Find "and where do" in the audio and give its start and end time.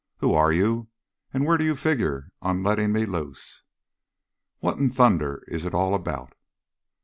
1.31-1.63